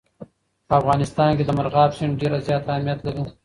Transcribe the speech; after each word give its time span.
په 0.67 0.73
افغانستان 0.81 1.29
کې 1.37 1.43
مورغاب 1.57 1.89
سیند 1.97 2.19
ډېر 2.19 2.31
زیات 2.47 2.63
اهمیت 2.71 2.99
لري. 3.03 3.23